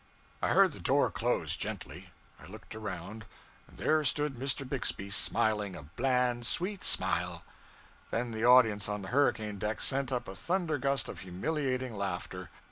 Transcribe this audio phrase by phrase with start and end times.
[0.41, 2.09] I heard the door close gently.
[2.39, 3.23] I looked around,
[3.67, 4.67] and there stood Mr.
[4.67, 7.43] Bixby, smiling a bland, sweet smile.
[8.09, 12.49] Then the audience on the hurricane deck sent up a thundergust of humiliating laughter.